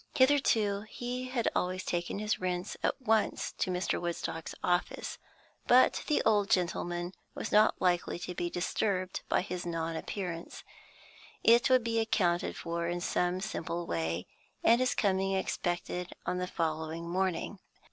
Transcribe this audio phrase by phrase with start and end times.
[0.15, 4.01] Hitherto he had always taken his rents at once to Mr.
[4.01, 5.19] Woodstock's office,
[5.67, 10.63] but the old gentleman was not likely to be disturbed by his non appearance;
[11.43, 14.25] it would be accounted for in some simple way,
[14.63, 17.59] and his coming expected on the following morning.